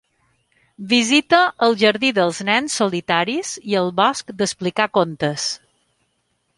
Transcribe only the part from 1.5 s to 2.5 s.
el jardí dels